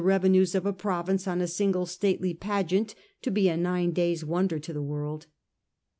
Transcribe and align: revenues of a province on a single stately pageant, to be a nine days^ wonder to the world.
revenues 0.03 0.55
of 0.55 0.65
a 0.65 0.73
province 0.73 1.27
on 1.27 1.41
a 1.41 1.47
single 1.47 1.85
stately 1.85 2.33
pageant, 2.33 2.95
to 3.21 3.29
be 3.29 3.47
a 3.47 3.55
nine 3.55 3.93
days^ 3.93 4.23
wonder 4.23 4.57
to 4.57 4.73
the 4.73 4.81
world. 4.81 5.27